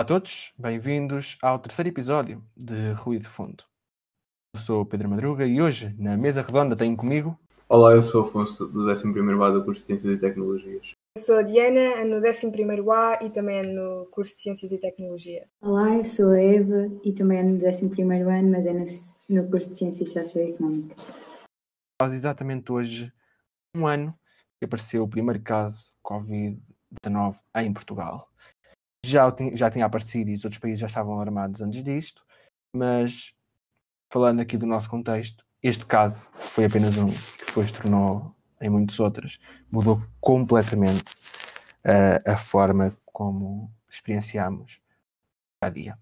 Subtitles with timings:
[0.00, 3.64] Olá a todos, bem-vindos ao terceiro episódio de Ruído de Fundo.
[4.54, 7.38] Eu sou o Pedro Madruga e hoje, na mesa redonda, tenho comigo.
[7.68, 10.92] Olá, eu sou o Afonso do 11º A do curso de Ciências e Tecnologias.
[11.18, 15.46] Eu sou a Diana, no 11º A e também no curso de Ciências e Tecnologia.
[15.60, 18.84] Olá, eu sou a Eva e também no 11º ano, mas é no,
[19.28, 21.06] no curso de Ciências Socioeconómicas.
[22.00, 23.12] Faz exatamente hoje
[23.76, 24.18] um ano
[24.58, 28.29] que apareceu o primeiro caso Covid-19 em Portugal.
[29.04, 32.22] Já, já tinha aparecido e os outros países já estavam alarmados antes disto,
[32.74, 33.34] mas
[34.12, 39.00] falando aqui do nosso contexto, este caso foi apenas um que depois tornou em muitos
[39.00, 41.12] outros, mudou completamente
[41.84, 44.80] uh, a forma como experienciamos
[45.62, 45.98] a dia.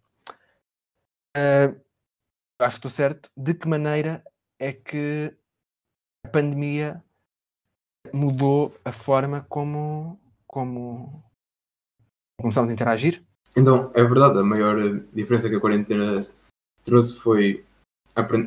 [1.36, 1.80] Uh,
[2.58, 3.30] acho que estou certo.
[3.36, 4.24] De que maneira
[4.58, 5.36] é que
[6.24, 7.02] a pandemia
[8.12, 11.22] mudou a forma como, como
[12.40, 13.22] começamos a interagir?
[13.56, 16.26] Então, é verdade, a maior diferença que a quarentena
[16.84, 17.64] trouxe foi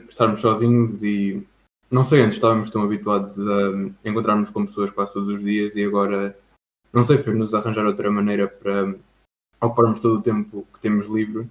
[0.10, 1.46] estarmos sozinhos e
[1.90, 5.84] não sei, antes estávamos tão habituados a encontrarmos com pessoas quase todos os dias e
[5.84, 6.38] agora,
[6.94, 8.96] não sei, fez-nos arranjar outra maneira para
[9.62, 11.50] ocuparmos todo o tempo que temos livre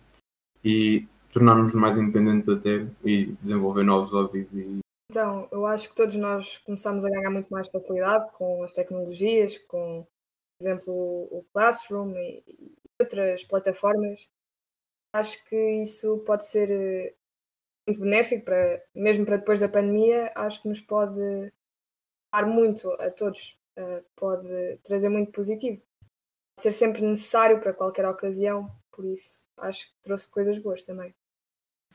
[0.64, 6.14] e tornarmos mais independentes até e desenvolver novos hobbies e então, eu acho que todos
[6.14, 10.06] nós começamos a ganhar muito mais facilidade com as tecnologias, com,
[10.60, 12.44] exemplo, o Classroom e
[13.00, 14.28] outras plataformas.
[15.12, 17.14] Acho que isso pode ser eh,
[17.86, 21.52] muito benéfico, para, mesmo para depois da pandemia, acho que nos pode
[22.32, 25.82] dar muito a todos, uh, pode trazer muito positivo.
[26.56, 31.12] Pode ser sempre necessário para qualquer ocasião, por isso acho que trouxe coisas boas também.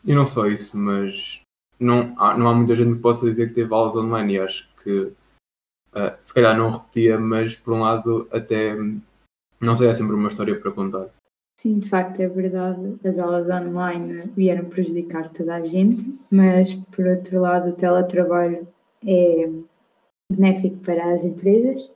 [0.04, 1.42] E não só isso, mas
[1.80, 4.70] não há, não há muita gente que possa dizer que teve aulas online e acho
[4.84, 5.14] que
[5.96, 8.76] uh, se calhar não repetia, mas por um lado até
[9.60, 11.10] não sei, é sempre uma história para contar.
[11.58, 12.98] Sim, de facto é verdade.
[13.04, 18.68] As aulas online vieram prejudicar toda a gente, mas por outro lado o teletrabalho
[19.06, 19.50] é
[20.32, 21.90] benéfico para as empresas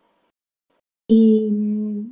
[1.12, 2.06] e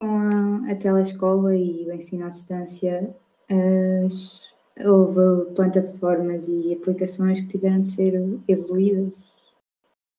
[0.00, 3.14] com a, a telescola e o ensino à distância
[4.04, 8.14] as, houve plataformas e aplicações que tiveram de ser
[8.48, 9.39] evoluídas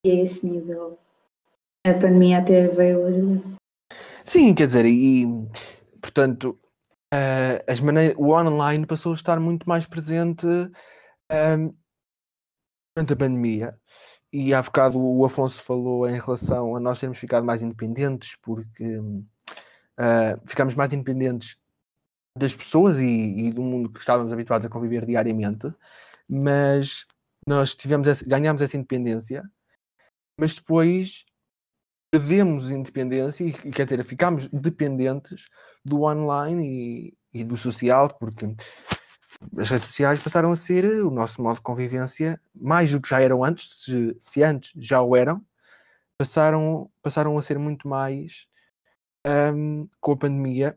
[0.05, 0.97] a esse nível
[1.85, 3.55] a pandemia até veio ajudar.
[4.23, 5.25] Sim, quer dizer, e
[5.99, 6.59] portanto,
[7.13, 11.73] uh, as maneiras, o online passou a estar muito mais presente um,
[12.95, 13.79] durante a pandemia.
[14.33, 18.97] E há bocado o Afonso falou em relação a nós termos ficado mais independentes, porque
[18.97, 21.57] uh, ficamos mais independentes
[22.37, 25.67] das pessoas e, e, do mundo que estávamos habituados a conviver diariamente,
[26.29, 27.05] mas
[27.45, 29.43] nós tivemos essa, ganhamos essa independência,
[30.41, 31.23] mas depois
[32.09, 35.47] perdemos independência e, quer dizer, ficamos dependentes
[35.85, 38.47] do online e, e, do social, porque
[39.55, 43.21] as redes sociais passaram a ser o nosso modo de convivência, mais do que já
[43.21, 45.45] eram antes, se, se antes já o eram,
[46.17, 48.47] passaram, passaram a ser muito mais
[49.53, 50.75] um, com a pandemia.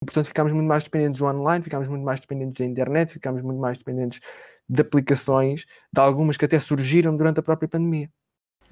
[0.00, 3.60] Portanto, ficámos muito mais dependentes do online, ficámos muito mais dependentes da internet, ficámos muito
[3.60, 4.18] mais dependentes
[4.66, 8.10] de aplicações, de algumas que até surgiram durante a própria pandemia.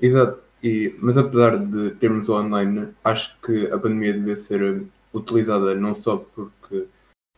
[0.03, 0.43] Exato.
[0.63, 5.95] E, mas apesar de termos o online, acho que a pandemia devia ser utilizada não
[5.95, 6.89] só porque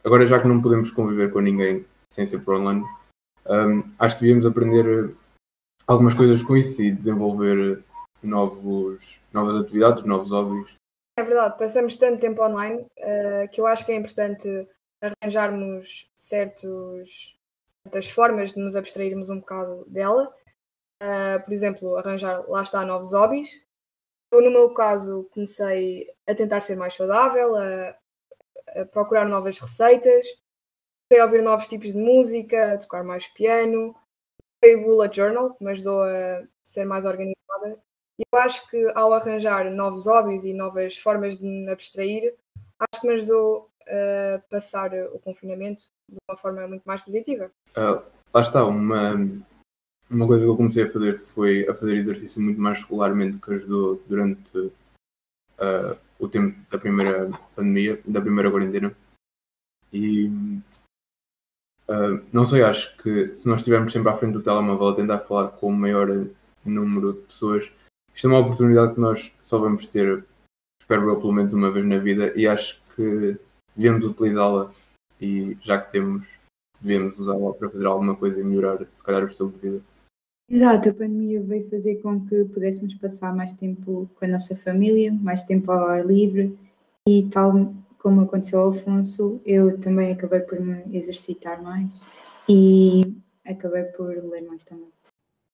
[0.02, 2.84] agora já que não podemos conviver com ninguém sem ser por online,
[3.46, 5.14] um, acho que devíamos aprender
[5.86, 7.82] algumas coisas com isso e desenvolver
[8.22, 10.72] novos, novas atividades, novos hobbies.
[11.18, 14.48] É verdade, passamos tanto tempo online uh, que eu acho que é importante
[15.02, 17.36] arranjarmos certos,
[17.82, 20.32] certas formas de nos abstrairmos um bocado dela
[21.02, 23.62] Uh, por exemplo, arranjar, lá está, novos hobbies.
[24.32, 27.96] Eu, no meu caso, comecei a tentar ser mais saudável, a,
[28.80, 30.26] a procurar novas receitas,
[31.08, 33.94] comecei a ouvir novos tipos de música, a tocar mais piano,
[34.60, 37.78] comecei o bullet journal, que me ajudou a ser mais organizada.
[38.18, 42.34] E eu acho que ao arranjar novos hobbies e novas formas de me abstrair,
[42.78, 47.50] acho que me ajudou a passar o confinamento de uma forma muito mais positiva.
[47.76, 48.02] Uh,
[48.32, 49.14] lá está, uma,
[50.10, 53.52] uma coisa que eu comecei a fazer foi a fazer exercício muito mais regularmente, que
[53.52, 58.94] ajudou durante uh, o tempo da primeira pandemia, da primeira quarentena.
[59.92, 60.28] E
[61.88, 65.18] uh, não sei, acho que se nós estivermos sempre à frente do telemóvel a tentar
[65.20, 66.08] falar com o maior
[66.64, 67.72] número de pessoas,
[68.14, 70.24] isto é uma oportunidade que nós só vamos ter,
[70.80, 73.36] espero eu, pelo menos uma vez na vida, e acho que
[73.76, 74.72] devemos utilizá-la
[75.20, 76.28] e já que temos,
[76.80, 79.93] devemos usá-la para fazer alguma coisa e melhorar, se calhar, o estilo de vida.
[80.48, 85.12] Exato, a pandemia veio fazer com que pudéssemos passar mais tempo com a nossa família,
[85.12, 86.56] mais tempo ao ar livre
[87.08, 92.06] e tal como aconteceu ao Afonso, eu também acabei por me exercitar mais
[92.46, 94.92] e acabei por ler mais também.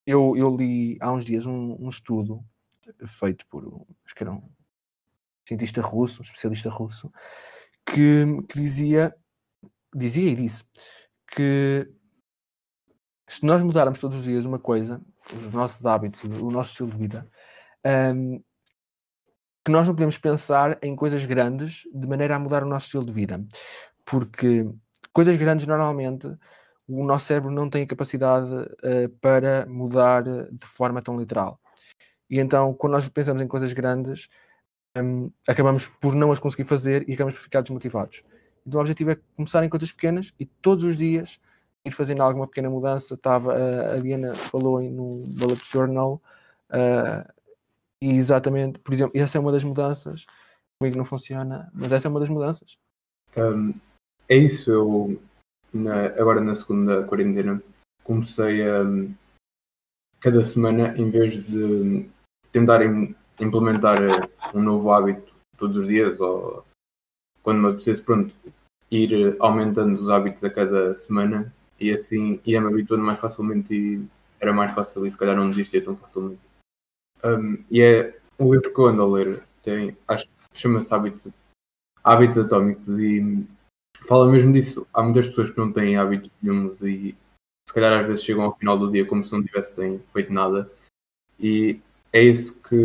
[0.05, 2.43] Eu, eu li há uns dias um, um estudo
[3.07, 3.63] feito por,
[4.05, 4.43] acho que era um
[5.47, 7.09] cientista russo, um especialista russo,
[7.85, 9.15] que, que dizia,
[9.95, 10.65] dizia e disse
[11.27, 11.89] que
[13.31, 15.01] se nós mudarmos todos os dias uma coisa,
[15.33, 17.25] os nossos hábitos, o nosso estilo de vida,
[18.13, 18.43] um,
[19.63, 23.05] que nós não podemos pensar em coisas grandes de maneira a mudar o nosso estilo
[23.05, 23.41] de vida.
[24.05, 24.69] Porque
[25.13, 26.27] coisas grandes, normalmente,
[26.85, 31.57] o nosso cérebro não tem a capacidade uh, para mudar de forma tão literal.
[32.29, 34.27] E então, quando nós pensamos em coisas grandes,
[34.97, 38.23] um, acabamos por não as conseguir fazer e acabamos por ficar desmotivados.
[38.67, 41.39] Então, o objetivo é começar em coisas pequenas e todos os dias
[41.85, 43.15] ir fazendo alguma pequena mudança.
[43.15, 43.53] Estava,
[43.93, 46.21] a Diana falou no Bullet Journal.
[46.69, 47.27] Uh,
[48.01, 50.25] e exatamente, por exemplo, essa é uma das mudanças.
[50.79, 52.77] Comigo não funciona, mas essa é uma das mudanças.
[53.37, 53.73] Um,
[54.27, 55.21] é isso, eu
[55.73, 57.61] na, agora na segunda quarentena
[58.03, 58.83] comecei a
[60.19, 62.09] cada semana, em vez de
[62.51, 62.81] tentar
[63.39, 63.99] implementar
[64.53, 66.65] um novo hábito todos os dias ou
[67.43, 68.33] quando me apetecesse, pronto,
[68.89, 71.51] ir aumentando os hábitos a cada semana
[71.81, 74.05] e assim ia-me habituando mais facilmente e
[74.39, 76.39] era mais fácil e se calhar não desistia tão facilmente.
[77.23, 81.27] Um, e é um livro que eu ando a ler, tem, acho chama-se Hábitos,
[82.03, 83.45] Hábitos Atómicos e
[84.07, 84.87] fala mesmo disso.
[84.93, 87.15] Há muitas pessoas que não têm hábitos nenhums e
[87.67, 90.69] se calhar às vezes chegam ao final do dia como se não tivessem feito nada.
[91.39, 91.79] E
[92.11, 92.75] é isso que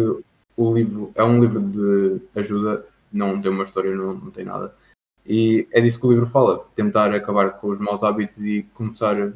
[0.57, 4.75] o livro é um livro de ajuda, não tem uma história, não, não tem nada.
[5.29, 9.33] E é disso que o livro fala, tentar acabar com os maus hábitos e começar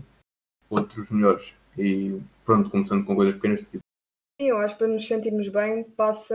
[0.68, 1.56] outros melhores.
[1.76, 3.82] E pronto, começando com coisas pequenas, tipo
[4.40, 6.34] Sim, eu acho que para nos sentirmos bem passa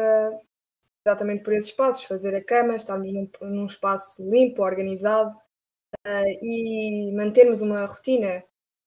[1.04, 5.36] exatamente por esses passos, fazer a cama, estarmos num, num espaço limpo, organizado
[6.06, 8.44] uh, e mantermos uma rotina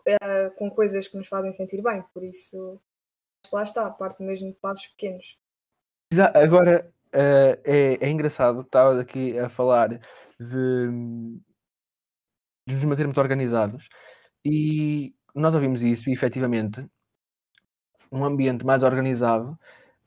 [0.06, 2.04] uh, com coisas que nos fazem sentir bem.
[2.14, 2.80] Por isso,
[3.52, 5.36] lá está, parte mesmo de passos pequenos.
[6.34, 10.00] Agora, uh, é, é engraçado, estava aqui a falar
[10.38, 11.38] de,
[12.67, 13.88] de nos mantermos organizados
[14.44, 16.87] e nós ouvimos isso e efetivamente
[18.11, 19.58] um ambiente mais organizado,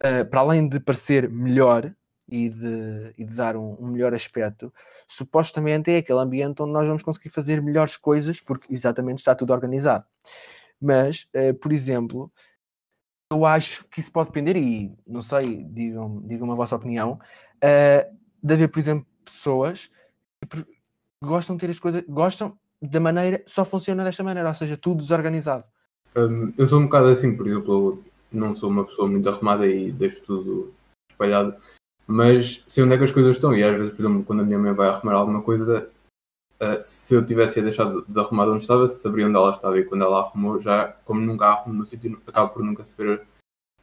[0.03, 1.93] uh, para além de parecer melhor
[2.27, 4.73] e de, e de dar um, um, melhor aspecto,
[5.07, 9.53] supostamente é aquele ambiente onde nós vamos conseguir fazer melhores coisas, porque exatamente está tudo
[9.53, 10.05] organizado.
[10.79, 12.31] Mas, uh, por exemplo,
[13.31, 17.19] eu acho que isso pode depender, e não sei, digam, digam a vossa opinião,
[17.57, 19.89] uh, de haver, por exemplo, pessoas
[21.23, 24.97] gostam de ter as coisas, gostam da maneira, só funciona desta maneira, ou seja, tudo
[24.97, 25.63] desorganizado.
[26.15, 29.91] Um, eu sou um bocado assim, por exemplo, não sou uma pessoa muito arrumada e
[29.91, 30.73] deixo tudo
[31.09, 31.55] espalhado,
[32.07, 33.55] mas sei onde é que as coisas estão.
[33.55, 35.89] E às vezes, por exemplo, quando a minha mãe vai arrumar alguma coisa,
[36.59, 39.77] uh, se eu tivesse deixado desarrumado onde estava, sabia onde ela estava.
[39.77, 43.23] E quando ela arrumou, já, como nunca arrumo no sítio, acabo por nunca saber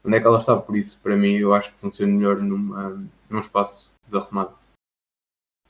[0.04, 0.60] onde é que ela estava.
[0.60, 3.00] Por isso, para mim, eu acho que funciona melhor numa,
[3.30, 4.52] num espaço desarrumado.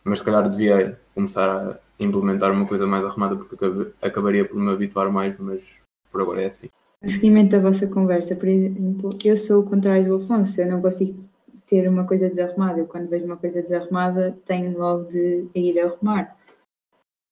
[0.04, 4.70] Mas se calhar devia começar a implementar uma coisa mais arrumada, porque acabaria por me
[4.70, 5.62] habituar mais, mas
[6.10, 6.68] por agora é assim.
[7.02, 10.82] No seguimento da vossa conversa, por exemplo, eu sou o contrário do Afonso, eu não
[10.82, 11.28] consigo
[11.68, 12.80] ter uma coisa desarrumada.
[12.80, 16.36] Eu, quando vejo uma coisa desarrumada, tenho logo de ir arrumar.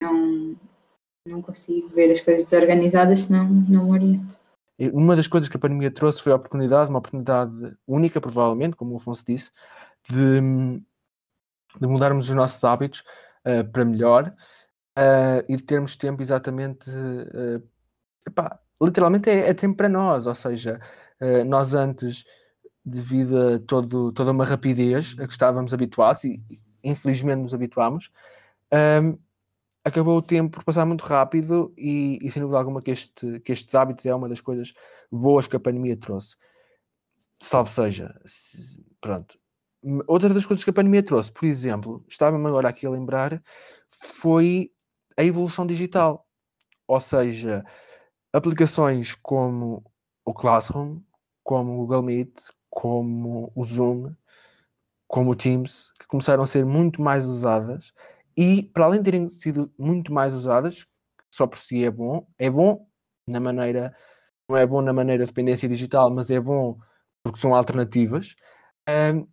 [0.01, 0.55] Não,
[1.27, 4.39] não consigo ver as coisas desorganizadas, senão não me oriento.
[4.93, 8.93] Uma das coisas que a pandemia trouxe foi a oportunidade, uma oportunidade única, provavelmente, como
[8.93, 9.49] o Afonso disse,
[10.07, 10.39] de,
[11.79, 13.03] de mudarmos os nossos hábitos
[13.45, 14.33] uh, para melhor
[14.97, 17.61] uh, e de termos tempo exatamente uh,
[18.25, 20.79] epá, literalmente é, é, tempo para nós, ou seja,
[21.47, 22.25] nós antes,
[22.85, 26.39] devido a todo, toda uma rapidez a que estávamos habituados, e
[26.83, 28.11] infelizmente nos habituámos,
[28.71, 29.17] um, ehm,
[29.83, 33.51] acabou o tempo por passar muito rápido e, e sem dúvida alguma que, este, que
[33.51, 34.75] estes hábitos é uma das coisas
[35.11, 36.35] boas que a pandemia trouxe.
[37.41, 38.13] Salve seja,
[39.01, 39.39] pronto.
[40.07, 43.41] Outra das coisas que a pandemia trouxe, por exemplo, estava-me agora aqui a lembrar,
[43.89, 44.71] foi
[45.15, 46.27] a evolução digital.
[46.87, 47.63] Ou seja,
[48.33, 49.83] aplicações como
[50.25, 51.01] o Classroom,
[51.43, 52.33] como o Google Meet,
[52.69, 54.13] como o Zoom,
[55.07, 57.93] como o Teams, que começaram a ser muito mais usadas
[58.35, 60.85] e, para além de terem sido muito mais usadas,
[61.33, 62.85] só por si é bom, é bom
[63.25, 63.95] na maneira,
[64.49, 66.77] não é bom na maneira de dependência digital, mas é bom
[67.23, 68.35] porque são alternativas,
[68.87, 69.27] um,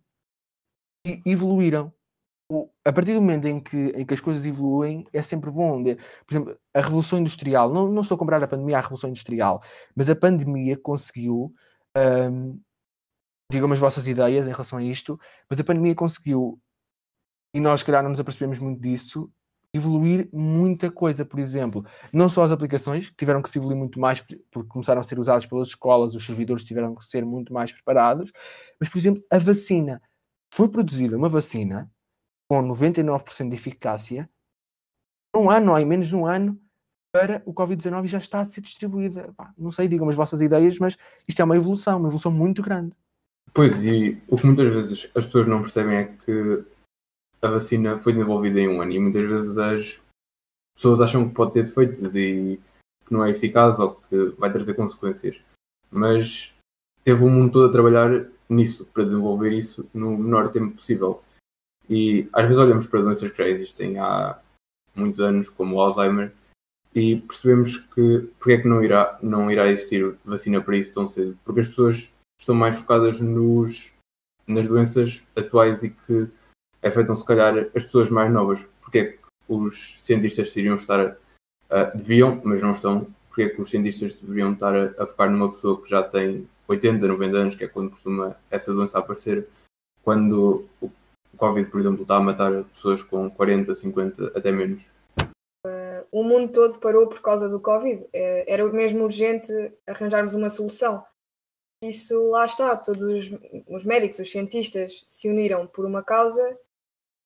[1.25, 1.93] evoluíram
[2.83, 5.83] a partir do momento em que, em que as coisas evoluem, é sempre bom.
[5.83, 9.61] Por exemplo, a Revolução Industrial, não, não estou a comprar a pandemia à Revolução Industrial,
[9.95, 11.51] mas a pandemia conseguiu,
[11.97, 12.59] um,
[13.51, 15.19] digam as vossas ideias em relação a isto,
[15.49, 16.59] mas a pandemia conseguiu
[17.55, 19.31] e nós, calhar, não nos apercebemos muito disso,
[19.73, 21.23] evoluir muita coisa.
[21.23, 24.99] Por exemplo, não só as aplicações, que tiveram que se evoluir muito mais porque começaram
[24.99, 28.33] a ser usadas pelas escolas, os servidores tiveram que ser muito mais preparados,
[28.77, 30.01] mas, por exemplo, a vacina.
[30.55, 31.91] Foi produzida uma vacina
[32.49, 34.29] com 99% de eficácia
[35.35, 36.57] um ano, ou em menos de um ano,
[37.11, 39.35] para o Covid-19 já está a ser distribuída.
[39.57, 40.97] não sei, digam as vossas ideias, mas
[41.27, 42.95] isto é uma evolução, uma evolução muito grande.
[43.53, 46.65] Pois, e o que muitas vezes as pessoas não percebem é que
[47.41, 50.01] a vacina foi desenvolvida em um ano e muitas vezes as
[50.73, 52.61] pessoas acham que pode ter defeitos e
[53.05, 55.37] que não é eficaz ou que vai trazer consequências.
[55.91, 56.55] Mas
[57.03, 61.23] teve o mundo todo a trabalhar nisso, para desenvolver isso no menor tempo possível.
[61.89, 64.39] E às vezes olhamos para doenças que já existem há
[64.95, 66.31] muitos anos, como o Alzheimer,
[66.93, 71.07] e percebemos que porque é que não irá, não irá existir vacina para isso tão
[71.07, 71.37] cedo?
[71.43, 73.93] Porque as pessoas estão mais focadas nos,
[74.47, 76.29] nas doenças atuais e que
[76.81, 78.65] afetam se calhar as pessoas mais novas.
[78.81, 81.17] Porque é que os cientistas iriam estar,
[81.93, 85.51] deviam, mas não estão, porque é que os cientistas deveriam estar a, a focar numa
[85.51, 89.47] pessoa que já tem 80, 90 anos, que é quando costuma essa doença aparecer,
[90.03, 90.91] quando o
[91.37, 94.83] Covid, por exemplo, está a matar pessoas com 40, 50, até menos.
[95.65, 98.03] Uh, o mundo todo parou por causa do Covid.
[98.03, 99.51] Uh, era mesmo urgente
[99.87, 101.03] arranjarmos uma solução.
[101.83, 106.57] Isso lá está, todos os, os, médicos, os cientistas se uniram por uma causa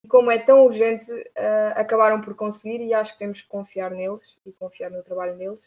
[0.04, 3.90] e como é tão urgente, uh, acabaram por conseguir e acho que temos que confiar
[3.90, 5.62] neles e confiar no trabalho deles,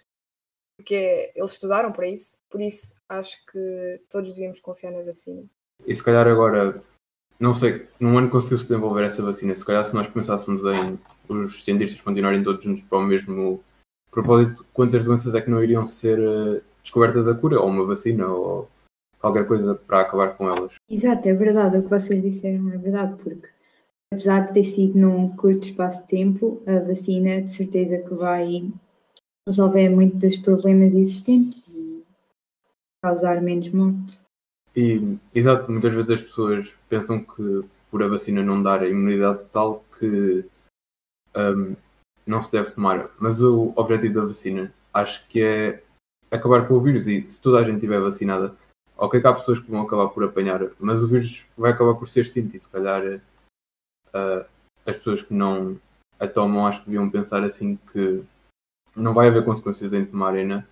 [0.75, 5.44] porque eles estudaram para isso, por isso acho que todos devíamos confiar na vacina.
[5.86, 6.82] E se calhar agora
[7.39, 9.53] não sei, num ano conseguiu-se desenvolver essa vacina.
[9.53, 13.62] Se calhar, se nós pensássemos em os cientistas continuarem todos juntos para o mesmo
[14.12, 18.27] propósito, quantas doenças é que não iriam ser uh, descobertas a cura, ou uma vacina,
[18.27, 18.70] ou
[19.20, 20.75] qualquer coisa para acabar com elas?
[20.89, 21.77] Exato, é verdade.
[21.77, 23.50] O que vocês disseram é verdade, porque
[24.13, 28.72] apesar de ter sido num curto espaço de tempo, a vacina de certeza que vai
[29.47, 32.03] resolver muito dos problemas existentes e
[33.03, 34.19] causar menos morte.
[34.75, 39.45] E, exato, muitas vezes as pessoas pensam que por a vacina não dar a imunidade
[39.51, 40.43] tal que
[41.35, 41.75] um,
[42.25, 43.09] não se deve tomar.
[43.19, 45.83] Mas o objetivo da vacina acho que é
[46.31, 48.55] acabar com o vírus e se toda a gente estiver vacinada,
[48.97, 52.07] ok que há pessoas que vão acabar por apanhar, mas o vírus vai acabar por
[52.07, 53.21] ser extinto e se calhar
[54.07, 54.45] uh,
[54.85, 55.79] as pessoas que não
[56.19, 58.23] a tomam acho que deviam pensar assim que
[58.95, 60.65] não vai haver consequências em tomarem-na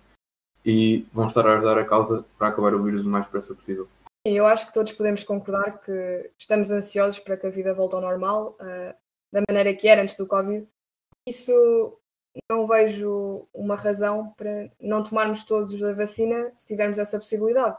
[0.64, 3.88] e vão estar a ajudar a causa para acabar o vírus o mais depressa possível.
[4.24, 8.00] Eu acho que todos podemos concordar que estamos ansiosos para que a vida volte ao
[8.00, 8.94] normal, uh,
[9.32, 10.66] da maneira que era antes do Covid.
[11.26, 11.98] Isso
[12.50, 17.76] não vejo uma razão para não tomarmos todos a vacina se tivermos essa possibilidade.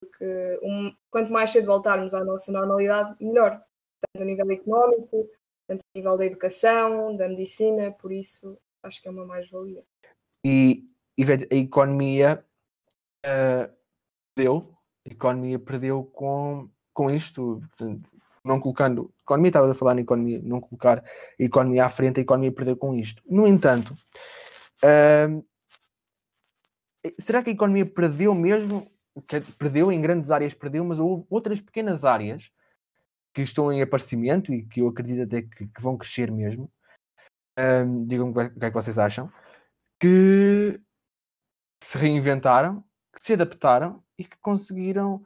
[0.00, 3.62] Porque um, quanto mais cedo voltarmos à nossa normalidade, melhor.
[4.00, 5.28] Tanto a nível económico,
[5.66, 9.84] tanto a nível da educação, da medicina, por isso acho que é uma mais-valia.
[10.44, 10.88] E
[11.50, 12.44] a economia
[13.26, 13.72] uh,
[14.36, 14.74] deu,
[15.06, 17.60] a economia perdeu com, com isto,
[18.44, 22.22] não colocando, economia estava a falar na economia, não colocar a economia à frente, a
[22.22, 23.22] economia perdeu com isto.
[23.28, 23.96] No entanto,
[24.84, 25.44] uh,
[27.18, 28.90] será que a economia perdeu mesmo?
[29.58, 32.52] Perdeu em grandes áreas, perdeu, mas houve outras pequenas áreas
[33.34, 36.70] que estão em aparecimento e que eu acredito até que, que vão crescer mesmo.
[37.58, 39.30] Um, digam o que é que vocês acham.
[40.00, 40.80] Que
[41.82, 42.84] se reinventaram,
[43.14, 45.22] que se adaptaram e que conseguiram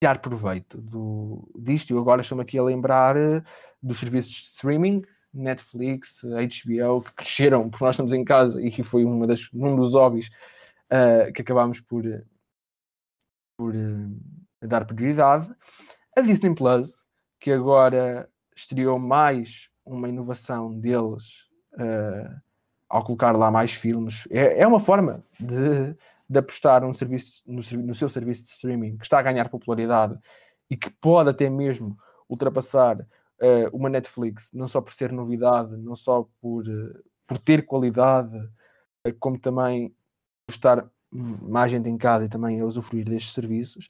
[0.00, 1.92] tirar proveito do, disto.
[1.92, 3.42] Eu agora estou-me aqui a lembrar eh,
[3.82, 5.02] dos serviços de streaming,
[5.32, 9.76] Netflix, HBO, que cresceram porque nós estamos em casa e que foi uma das, um
[9.76, 10.28] dos hobbies
[10.90, 12.04] uh, que acabámos por,
[13.56, 15.54] por uh, dar prioridade.
[16.16, 16.94] A Disney Plus,
[17.38, 21.45] que agora estreou mais uma inovação deles
[21.76, 22.40] uh,
[22.88, 24.26] ao colocar lá mais filmes.
[24.30, 25.94] É, é uma forma de,
[26.28, 30.18] de apostar um serviço, no, no, seu serviço de streaming que está a ganhar popularidade
[30.70, 31.96] e que pode até mesmo
[32.28, 37.64] ultrapassar uh, uma Netflix, não só por ser novidade, não só por, uh, por ter
[37.64, 38.36] qualidade,
[39.20, 39.94] como também
[40.46, 43.88] por estar mais gente em casa e também a usufruir destes serviços,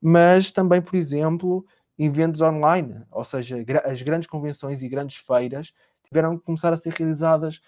[0.00, 1.66] mas também, por exemplo,
[1.98, 5.72] eventos online, ou seja, as grandes convenções e grandes feiras
[6.10, 7.60] tiveram que começar a ser realizadas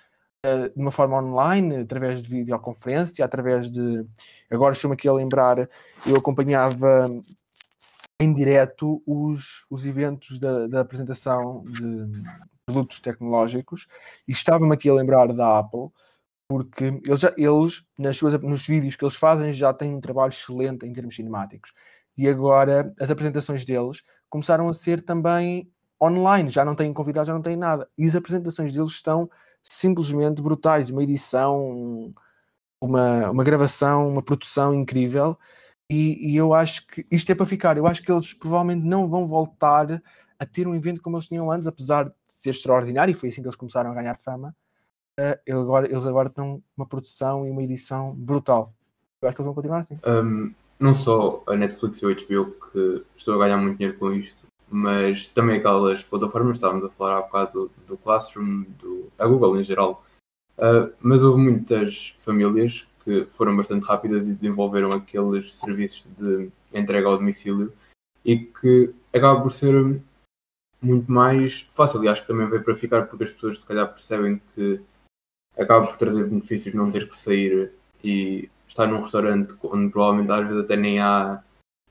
[0.44, 4.04] uh, de uma forma online, através de videoconferência, através de.
[4.50, 5.68] Agora estou-me aqui a lembrar,
[6.06, 7.08] eu acompanhava
[8.20, 12.22] em direto os, os eventos da, da apresentação de
[12.66, 13.86] produtos tecnológicos
[14.28, 15.88] e estava-me aqui a lembrar da Apple
[16.46, 20.28] porque eles, já, eles nas suas, nos vídeos que eles fazem já têm um trabalho
[20.28, 21.72] excelente em termos cinemáticos
[22.16, 25.70] e agora as apresentações deles começaram a ser também
[26.00, 27.88] online, já não têm convidados, já não têm nada.
[27.96, 29.30] E as apresentações deles estão
[29.62, 30.90] simplesmente brutais.
[30.90, 32.14] Uma edição,
[32.80, 35.36] uma, uma gravação, uma produção incrível.
[35.88, 37.76] E, e, eu acho que isto é para ficar.
[37.76, 40.00] Eu acho que eles provavelmente não vão voltar
[40.38, 43.42] a ter um evento como eles tinham antes, apesar de ser extraordinário, e foi assim
[43.42, 44.54] que eles começaram a ganhar fama.
[45.18, 48.72] Uh, eles, agora, eles agora estão uma produção e uma edição brutal.
[49.20, 49.98] Eu acho que eles vão continuar assim.
[50.06, 54.12] Um, não só a Netflix e o HBO que estou a ganhar muito dinheiro com
[54.12, 59.26] isto, mas também aquelas plataformas, estávamos a falar há bocado do, do Classroom, do, a
[59.26, 60.04] Google em geral.
[60.56, 67.08] Uh, mas houve muitas famílias que foram bastante rápidas e desenvolveram aqueles serviços de entrega
[67.08, 67.72] ao domicílio
[68.24, 70.00] e que acaba por ser
[70.80, 73.88] muito mais fácil e acho que também veio para ficar porque as pessoas se calhar
[73.88, 74.80] percebem que
[75.58, 77.72] acaba por trazer benefícios não ter que sair
[78.04, 81.42] e estar num restaurante onde provavelmente às vezes até nem há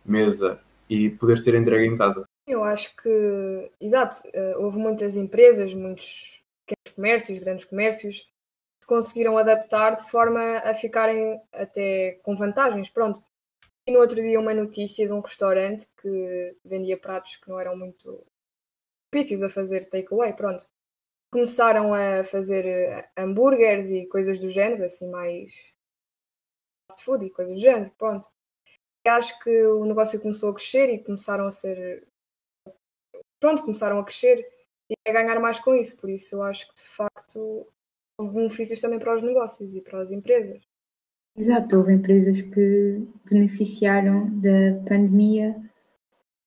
[0.05, 0.59] mesa
[0.89, 2.23] e poder ser entregue em casa.
[2.49, 8.21] Eu acho que, exato, eh, houve muitas empresas, muitos pequenos comércios, grandes comércios,
[8.81, 12.89] que conseguiram adaptar de forma a ficarem até com vantagens.
[12.89, 13.21] Pronto.
[13.85, 17.77] E no outro dia uma notícia de um restaurante que vendia pratos que não eram
[17.77, 18.25] muito
[19.11, 20.67] propícios a fazer takeaway, pronto.
[21.31, 25.53] Começaram a fazer eh, hambúrgueres e coisas do género, assim mais
[26.91, 28.27] fast food e coisas do género, pronto.
[29.05, 32.08] E acho que o negócio começou a crescer e começaram a ser
[33.39, 34.45] pronto, começaram a crescer
[34.89, 35.97] e a ganhar mais com isso.
[35.97, 37.67] Por isso eu acho que de facto
[38.17, 40.61] houve benefícios também para os negócios e para as empresas.
[41.37, 45.55] Exato, houve empresas que beneficiaram da pandemia,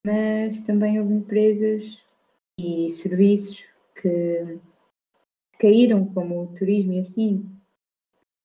[0.05, 2.03] mas também houve empresas
[2.59, 4.59] e serviços que
[5.59, 7.49] caíram, como o turismo e assim.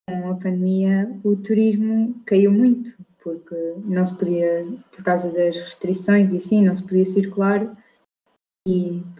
[0.07, 6.31] Com a pandemia, o turismo caiu muito, porque não se podia, por causa das restrições
[6.31, 7.75] e assim, não se podia circular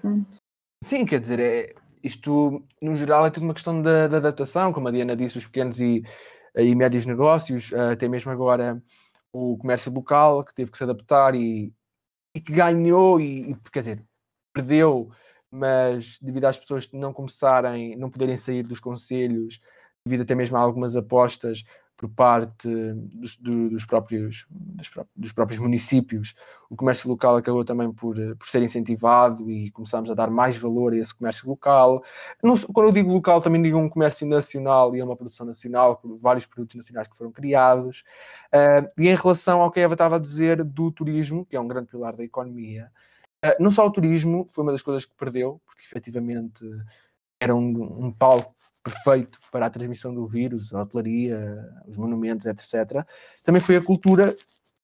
[0.01, 0.31] pronto.
[0.83, 4.87] Sim, quer dizer, é, isto no geral é tudo uma questão da, da adaptação, como
[4.87, 6.03] a Diana disse, os pequenos e,
[6.55, 8.81] e médios negócios, até mesmo agora
[9.31, 11.73] o comércio local que teve que se adaptar e,
[12.35, 14.03] e que ganhou e, e, quer dizer,
[14.53, 15.11] perdeu,
[15.51, 19.59] mas devido às pessoas não começarem, não poderem sair dos conselhos,
[20.05, 21.63] devido até mesmo a algumas apostas,
[21.97, 24.47] por parte dos, dos, próprios,
[25.15, 26.35] dos próprios municípios,
[26.69, 30.93] o comércio local acabou também por, por ser incentivado e começamos a dar mais valor
[30.93, 32.03] a esse comércio local.
[32.43, 35.97] Não, quando eu digo local, também digo um comércio nacional e é uma produção nacional,
[35.97, 38.03] por vários produtos nacionais que foram criados.
[38.53, 41.59] Uh, e em relação ao que a Eva estava a dizer do turismo, que é
[41.59, 42.91] um grande pilar da economia,
[43.43, 46.63] uh, não só o turismo foi uma das coisas que perdeu, porque efetivamente
[47.39, 48.55] era um, um palco
[48.89, 53.05] perfeito para a transmissão do vírus, a hotelaria, os monumentos, etc.
[53.43, 54.35] Também foi a cultura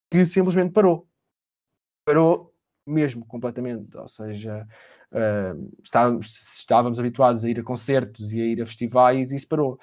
[0.10, 1.08] que simplesmente parou.
[2.06, 2.54] Parou
[2.86, 3.98] mesmo completamente.
[3.98, 4.68] Ou seja,
[5.12, 9.48] uh, estávamos, estávamos, habituados a ir a concertos e a ir a festivais e isso
[9.48, 9.80] parou.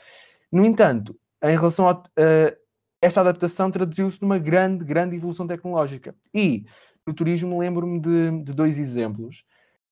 [0.52, 2.60] No entanto, em relação a uh,
[3.02, 6.14] esta adaptação traduziu-se numa grande, grande evolução tecnológica.
[6.34, 6.66] E
[7.06, 9.44] no turismo lembro-me de, de, dois exemplos.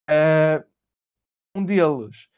[0.08, 0.64] Uh,
[1.54, 2.28] um deles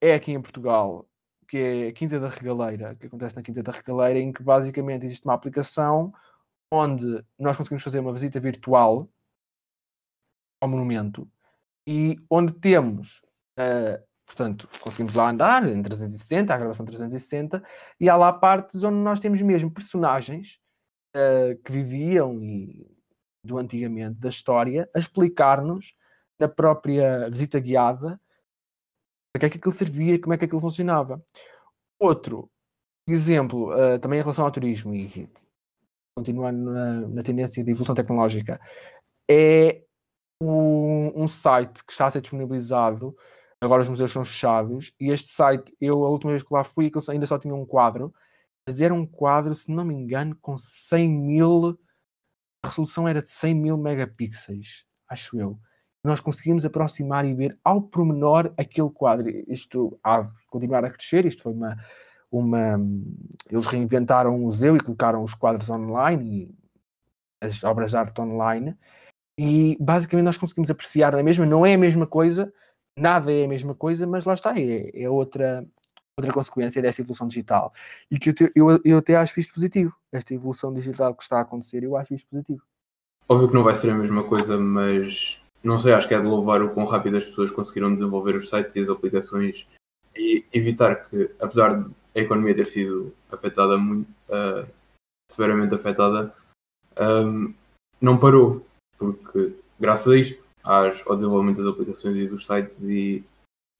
[0.00, 1.08] é aqui em Portugal
[1.50, 5.04] que é a Quinta da Regaleira, que acontece na Quinta da Regaleira, em que basicamente
[5.04, 6.14] existe uma aplicação
[6.72, 9.10] onde nós conseguimos fazer uma visita virtual
[10.60, 11.28] ao monumento
[11.84, 13.20] e onde temos,
[13.58, 17.60] uh, portanto, conseguimos lá andar em 360, a gravação 360,
[17.98, 20.60] e há lá partes onde nós temos mesmo personagens
[21.16, 22.86] uh, que viviam e
[23.42, 25.96] do antigamente da história a explicar-nos
[26.38, 28.20] na própria visita guiada
[29.32, 31.22] para que é que aquilo servia, como é que aquilo funcionava.
[31.98, 32.50] Outro
[33.06, 35.28] exemplo, uh, também em relação ao turismo, e
[36.16, 38.60] continuando na, na tendência de evolução tecnológica,
[39.30, 39.82] é
[40.42, 43.16] um, um, site que está a ser disponibilizado.
[43.60, 46.90] Agora os museus são fechados, e este site, eu a última vez que lá fui,
[47.08, 48.12] ainda só tinha um quadro,
[48.66, 51.78] mas era um quadro, se não me engano, com 100 mil.
[52.62, 55.58] A resolução era de 100 mil megapixels, acho eu
[56.04, 59.28] nós conseguimos aproximar e ver ao pormenor aquele quadro.
[59.48, 61.76] Isto há de continuar a crescer, isto foi uma,
[62.30, 62.80] uma.
[63.50, 66.60] Eles reinventaram o museu e colocaram os quadros online e
[67.40, 68.76] as obras de arte online,
[69.38, 72.52] e basicamente nós conseguimos apreciar a mesma, não é a mesma coisa,
[72.96, 75.66] nada é a mesma coisa, mas lá está, é, é outra,
[76.16, 77.72] outra consequência desta evolução digital.
[78.10, 81.38] E que eu, te, eu, eu até acho isto positivo, esta evolução digital que está
[81.38, 82.62] a acontecer, eu acho isto positivo.
[83.26, 86.26] Óbvio que não vai ser a mesma coisa, mas não sei, acho que é de
[86.26, 89.66] louvar o quão rápido as pessoas conseguiram desenvolver os sites e as aplicações
[90.16, 94.66] e evitar que, apesar de a economia ter sido afetada muito, uh,
[95.30, 96.34] severamente afetada,
[96.98, 97.54] um,
[98.00, 98.66] não parou,
[98.98, 103.24] porque graças a isto às, ao desenvolvimento das aplicações e dos sites e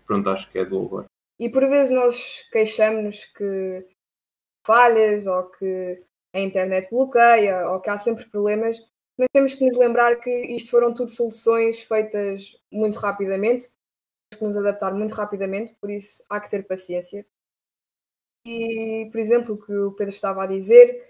[0.07, 1.07] pronto, acho que é de louvar.
[1.39, 3.87] E por vezes nós queixamos que
[4.67, 6.03] falhas ou que
[6.35, 8.79] a internet bloqueia ou que há sempre problemas,
[9.21, 13.69] mas temos que nos lembrar que isto foram tudo soluções feitas muito rapidamente,
[14.31, 17.27] temos que nos adaptar muito rapidamente, por isso há que ter paciência.
[18.47, 21.07] E, por exemplo, o que o Pedro estava a dizer,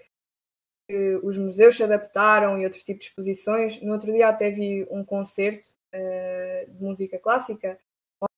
[0.89, 3.81] que os museus se adaptaram e outro tipo de exposições.
[3.81, 7.79] No outro dia até vi um concerto uh, de música clássica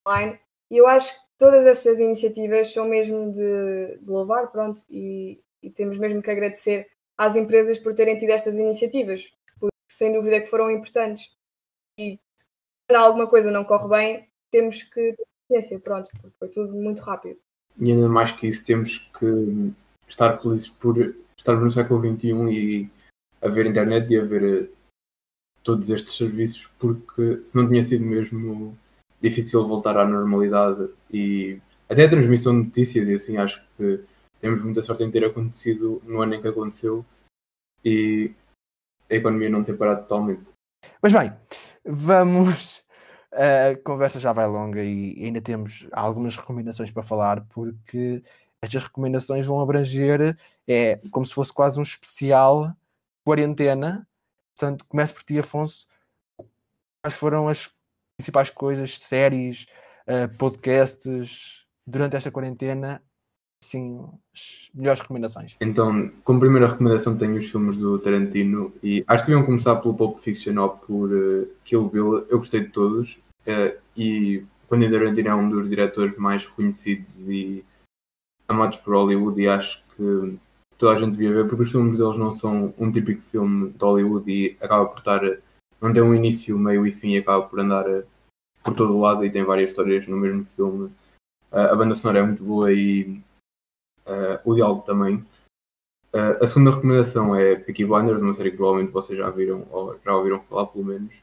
[0.07, 5.41] online e eu acho que todas estas iniciativas são mesmo de, de louvar, pronto, e,
[5.63, 9.33] e, temos mesmo que agradecer às empresas por terem tido estas iniciativas,
[9.93, 11.31] sem dúvida que foram importantes.
[11.97, 12.19] E
[12.87, 17.01] quando alguma coisa não corre bem, temos que ter paciência, pronto, porque foi tudo muito
[17.01, 17.39] rápido.
[17.79, 19.73] E ainda mais que isso, temos que
[20.07, 22.89] estar felizes por estarmos no século XXI e
[23.41, 24.71] haver internet e haver
[25.63, 28.77] todos estes serviços, porque se não tinha sido mesmo
[29.21, 34.03] difícil voltar à normalidade e até a transmissão de notícias e assim acho que
[34.41, 37.05] temos muita sorte em ter acontecido no ano em que aconteceu
[37.83, 38.31] e
[39.13, 40.49] a economia não ter parado totalmente.
[41.01, 41.33] Mas bem,
[41.85, 42.83] vamos.
[43.35, 48.23] A conversa já vai longa e ainda temos algumas recomendações para falar, porque
[48.61, 52.75] estas recomendações vão abranger, é como se fosse quase um especial
[53.25, 54.07] quarentena.
[54.55, 55.87] Portanto, começo por ti, Afonso.
[57.01, 57.71] Quais foram as
[58.15, 59.65] principais coisas, séries,
[60.07, 63.01] uh, podcasts durante esta quarentena?
[63.63, 65.55] Sim, as melhores recomendações.
[65.61, 69.93] Então, como primeira recomendação, tenho os filmes do Tarantino e acho que deviam começar pelo
[69.93, 72.25] Pulp Fiction ou por uh, Kill Bill.
[72.29, 73.13] Eu gostei de todos
[73.47, 77.63] uh, e Quentin Tarantino é um dos diretores mais reconhecidos e
[78.49, 80.37] amados por Hollywood e acho que
[80.77, 83.81] toda a gente devia ver porque os filmes deles não são um típico filme de
[83.81, 85.21] Hollywood e acaba por estar
[85.81, 87.85] não tem um início, meio e fim e acaba por andar
[88.61, 90.91] por todo o lado e tem várias histórias no mesmo filme.
[91.49, 93.21] A banda sonora é muito boa e
[94.05, 95.17] uh, o diálogo também.
[96.13, 99.99] Uh, a segunda recomendação é Peaky Blinders, uma série que provavelmente vocês já viram ou
[100.03, 101.13] já ouviram falar pelo menos.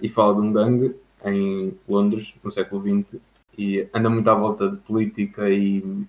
[0.00, 3.20] e fala de um gangue em Londres, no século XX,
[3.56, 6.06] e anda muito à volta de política e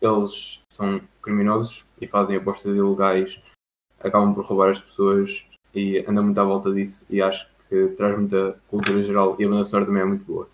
[0.00, 3.40] eles são criminosos e fazem apostas ilegais,
[4.00, 8.16] acabam por roubar as pessoas e anda muito à volta disso e acho que traz
[8.16, 10.48] muita cultura geral e a banda sonora também é muito boa.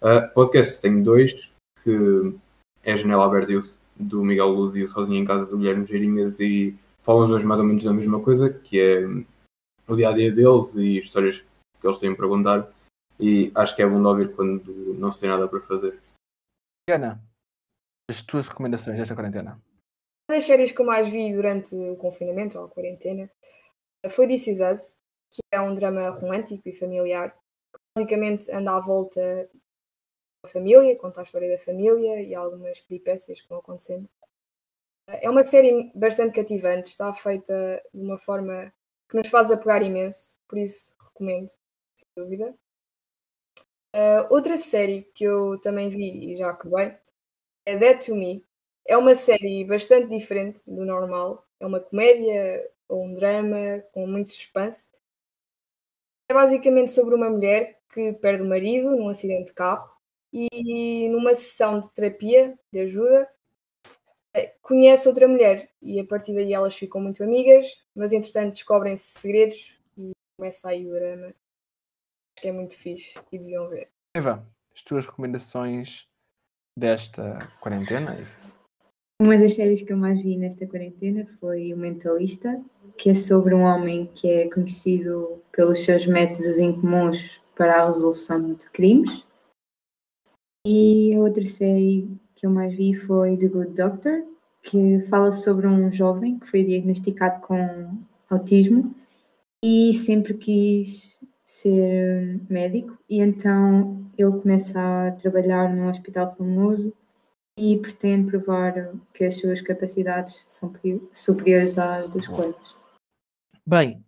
[0.00, 1.50] Uh, podcast tenho dois,
[1.82, 2.34] que
[2.82, 3.52] é a Janela Aberta
[4.00, 7.44] do Miguel Luz e o Sozinho em Casa do Guilherme Geirinhas e falam os dois
[7.44, 9.04] mais ou menos da mesma coisa, que é
[9.86, 11.40] o dia a dia deles e histórias
[11.80, 12.70] que eles têm para contar
[13.18, 16.00] e acho que é bom de ouvir quando não se tem nada para fazer.
[16.88, 17.22] Ana,
[18.10, 19.60] as tuas recomendações desta quarentena?
[20.28, 23.30] Uma das séries que eu mais vi durante o confinamento ou a quarentena
[24.08, 24.96] foi This Is Us,
[25.30, 29.48] que é um drama romântico e familiar, que basicamente anda à volta
[30.48, 34.08] família, conta a história da família e algumas peripécias que vão acontecendo.
[35.06, 38.72] É uma série bastante cativante, está feita de uma forma
[39.08, 41.50] que nos faz apegar imenso, por isso recomendo,
[41.96, 42.54] sem dúvida.
[43.92, 46.94] Uh, outra série que eu também vi e já acabei
[47.66, 48.44] é Dead to Me.
[48.86, 51.44] É uma série bastante diferente do normal.
[51.58, 54.88] É uma comédia ou um drama com muito suspense.
[56.28, 59.99] É basicamente sobre uma mulher que perde o marido num acidente de carro
[60.32, 63.28] e numa sessão de terapia, de ajuda,
[64.34, 69.18] eh, conhece outra mulher e a partir daí elas ficam muito amigas, mas entretanto descobrem-se
[69.18, 71.26] segredos e começa aí o drama.
[71.26, 73.88] Acho que é muito fixe e deviam ver.
[74.14, 76.08] Eva, as tuas recomendações
[76.76, 78.16] desta quarentena?
[79.20, 82.58] Uma das séries que eu mais vi nesta quarentena foi O Mentalista,
[82.96, 88.54] que é sobre um homem que é conhecido pelos seus métodos incomuns para a resolução
[88.54, 89.26] de crimes.
[90.66, 94.24] E a outra série que eu mais vi foi The Good Doctor,
[94.62, 98.94] que fala sobre um jovem que foi diagnosticado com autismo
[99.64, 106.94] e sempre quis ser médico e então ele começa a trabalhar num hospital famoso
[107.58, 110.72] e pretende provar que as suas capacidades são
[111.12, 112.76] superiores às dos colegas.
[113.66, 114.04] Bem,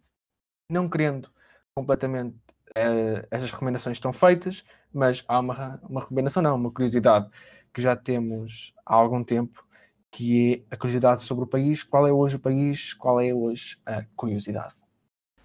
[0.71, 1.29] não querendo
[1.75, 2.37] completamente
[2.77, 7.29] uh, estas recomendações estão feitas, mas há uma, uma recomendação, não, uma curiosidade
[7.73, 9.65] que já temos há algum tempo,
[10.11, 11.83] que é a curiosidade sobre o país.
[11.83, 12.93] Qual é hoje o país?
[12.95, 14.75] Qual é hoje a curiosidade?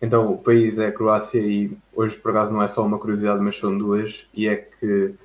[0.01, 3.41] Então, o país é a Croácia e hoje, por acaso, não é só uma curiosidade,
[3.41, 5.15] mas são duas, e é que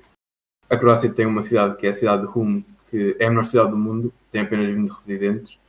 [0.69, 3.45] a Croácia tem uma cidade que é a cidade de Rum, que é a menor
[3.45, 5.59] cidade do mundo, tem apenas 20 residentes,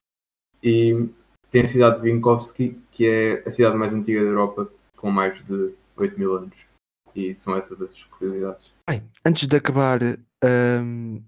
[0.62, 1.08] e
[1.50, 5.44] tem a cidade de Vinkovski, que é a cidade mais antiga da Europa, com mais
[5.44, 6.56] de 8 mil anos.
[7.14, 8.72] E são essas as curiosidades.
[8.88, 10.00] Bem, antes de acabar,
[10.82, 11.24] hum,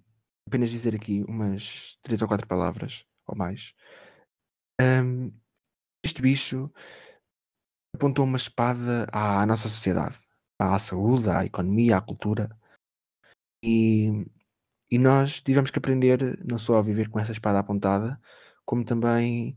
[0.46, 3.72] apenas dizer aqui umas três ou quatro palavras ou mais.
[4.80, 5.32] Hum,
[6.04, 6.70] este bicho
[7.94, 10.18] apontou uma espada à nossa sociedade,
[10.58, 12.50] à saúde, à economia, à cultura.
[13.64, 14.26] E,
[14.90, 18.20] e nós tivemos que aprender não só a viver com essa espada apontada,
[18.64, 19.56] como também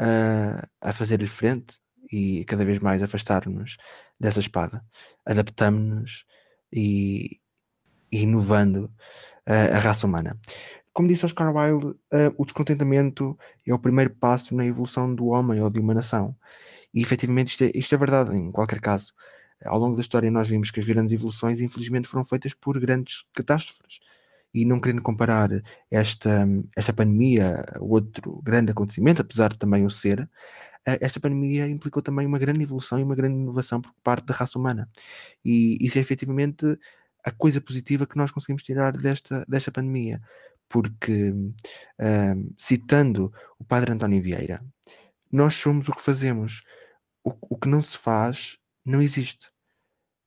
[0.00, 1.80] uh, a fazer-lhe frente
[2.12, 3.76] e cada vez mais afastar-nos
[4.20, 4.84] dessa espada.
[5.24, 6.24] Adaptamos-nos
[6.72, 7.40] e,
[8.12, 8.92] e, inovando
[9.46, 10.38] a raça humana.
[10.92, 15.60] Como disse Oscar Wilde, uh, o descontentamento é o primeiro passo na evolução do homem
[15.60, 16.36] ou de uma nação.
[16.92, 19.12] E efetivamente isto é, isto é verdade em qualquer caso.
[19.64, 23.24] Ao longo da história nós vimos que as grandes evoluções infelizmente foram feitas por grandes
[23.32, 24.00] catástrofes.
[24.52, 25.48] E não querendo comparar
[25.88, 30.28] esta, esta pandemia a outro grande acontecimento, apesar de também o ser,
[30.84, 34.58] esta pandemia implicou também uma grande evolução e uma grande inovação por parte da raça
[34.58, 34.88] humana.
[35.44, 36.64] E isso é efetivamente
[37.24, 40.20] a coisa positiva que nós conseguimos tirar desta, desta pandemia.
[40.68, 44.64] Porque, um, citando o padre António Vieira,
[45.30, 46.62] nós somos o que fazemos.
[47.22, 49.50] O, o que não se faz não existe.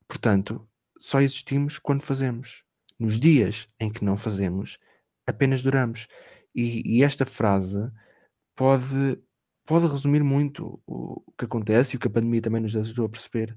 [0.07, 0.67] Portanto,
[0.99, 2.63] só existimos quando fazemos.
[2.99, 4.77] Nos dias em que não fazemos,
[5.25, 6.07] apenas duramos.
[6.53, 7.91] E, e esta frase
[8.55, 9.19] pode,
[9.65, 13.09] pode resumir muito o, que acontece e o que a pandemia também nos ajudou a
[13.09, 13.55] perceber.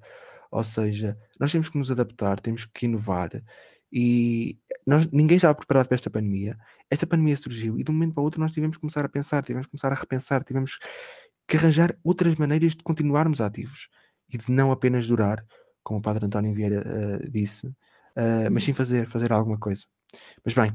[0.51, 3.43] Ou seja, nós temos que nos adaptar, temos que inovar
[3.93, 6.57] e nós, ninguém estava preparado para esta pandemia.
[6.91, 9.09] Esta pandemia surgiu e de um momento para o outro nós tivemos que começar a
[9.09, 10.79] pensar, tivemos que começar a repensar, tivemos
[11.49, 13.89] que arranjar outras maneiras de continuarmos ativos
[14.33, 15.45] e de não apenas durar,
[15.83, 19.85] como o Padre António Vieira uh, disse, uh, mas sim fazer, fazer alguma coisa.
[20.45, 20.73] Mas bem,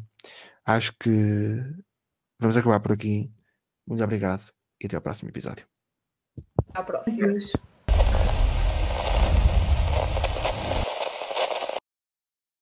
[0.65, 1.09] acho que
[2.39, 3.31] vamos acabar por aqui.
[3.85, 5.65] Muito obrigado e até ao próximo episódio.
[6.69, 7.37] Até à próxima.